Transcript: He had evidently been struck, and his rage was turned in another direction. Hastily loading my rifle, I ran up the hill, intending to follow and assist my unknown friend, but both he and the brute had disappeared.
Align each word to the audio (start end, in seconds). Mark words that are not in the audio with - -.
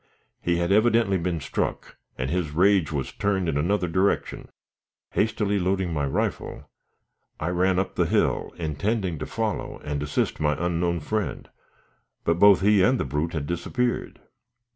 He 0.41 0.57
had 0.57 0.71
evidently 0.71 1.19
been 1.19 1.39
struck, 1.39 1.95
and 2.17 2.31
his 2.31 2.53
rage 2.53 2.91
was 2.91 3.11
turned 3.11 3.47
in 3.47 3.55
another 3.55 3.87
direction. 3.87 4.49
Hastily 5.11 5.59
loading 5.59 5.93
my 5.93 6.07
rifle, 6.07 6.67
I 7.39 7.49
ran 7.49 7.77
up 7.77 7.93
the 7.93 8.07
hill, 8.07 8.51
intending 8.57 9.19
to 9.19 9.27
follow 9.27 9.79
and 9.83 10.01
assist 10.01 10.39
my 10.39 10.55
unknown 10.57 11.01
friend, 11.01 11.47
but 12.23 12.39
both 12.39 12.61
he 12.61 12.81
and 12.81 12.99
the 12.99 13.05
brute 13.05 13.33
had 13.33 13.45
disappeared. 13.45 14.19